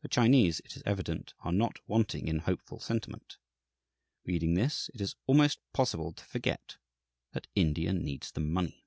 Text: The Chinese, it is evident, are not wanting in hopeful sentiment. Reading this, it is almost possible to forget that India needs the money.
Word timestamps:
The 0.00 0.08
Chinese, 0.08 0.60
it 0.60 0.76
is 0.76 0.82
evident, 0.86 1.34
are 1.40 1.52
not 1.52 1.78
wanting 1.86 2.26
in 2.26 2.38
hopeful 2.38 2.80
sentiment. 2.80 3.36
Reading 4.24 4.54
this, 4.54 4.88
it 4.94 5.00
is 5.02 5.14
almost 5.26 5.58
possible 5.74 6.14
to 6.14 6.24
forget 6.24 6.78
that 7.32 7.48
India 7.54 7.92
needs 7.92 8.30
the 8.32 8.40
money. 8.40 8.86